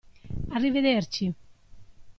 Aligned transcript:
Arrivederci. 0.55 1.25